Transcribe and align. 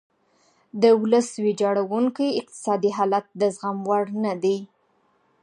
د 0.81 0.83
ولس 1.01 1.29
ویجاړیدونکی 1.45 2.27
اقتصادي 2.41 2.91
حالت 2.97 3.25
د 3.41 3.43
زغم 3.55 3.77
وړ 3.89 4.05
نه 4.25 4.33
دی. 4.43 4.57